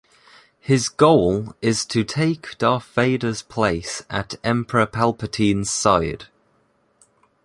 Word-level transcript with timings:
His 0.59 0.89
goal 0.89 1.53
is 1.61 1.85
to 1.85 2.03
take 2.03 2.57
Darth 2.57 2.85
Vader's 2.95 3.43
place 3.43 4.01
at 4.09 4.33
Emperor 4.43 4.87
Palpatine's 4.87 5.69
side. 5.69 6.25